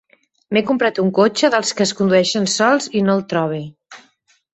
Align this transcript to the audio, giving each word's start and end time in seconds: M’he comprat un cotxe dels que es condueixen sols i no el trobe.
M’he 0.55 0.61
comprat 0.69 0.99
un 1.03 1.11
cotxe 1.17 1.51
dels 1.55 1.73
que 1.81 1.85
es 1.89 1.93
condueixen 1.99 2.47
sols 2.55 2.89
i 3.01 3.05
no 3.09 3.19
el 3.19 3.23
trobe. 3.35 3.61